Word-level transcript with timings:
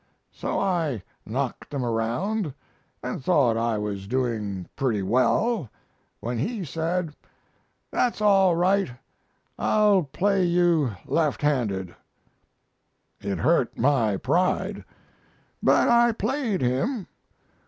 So 0.31 0.59
I 0.59 1.03
knocked 1.27 1.69
them 1.69 1.85
around, 1.85 2.55
and 3.03 3.23
thought 3.23 3.55
I 3.55 3.77
was 3.77 4.07
doing 4.07 4.67
pretty 4.75 5.03
well, 5.03 5.69
when 6.21 6.39
he 6.39 6.65
said, 6.65 7.15
'That's 7.91 8.19
all 8.19 8.55
right; 8.55 8.89
I'll 9.59 10.01
play 10.01 10.43
you 10.43 10.95
left 11.05 11.43
handed.' 11.43 11.95
It 13.19 13.37
hurt 13.37 13.77
my 13.77 14.17
pride, 14.17 14.83
but 15.61 15.87
I 15.87 16.13
played 16.13 16.61
him. 16.61 17.05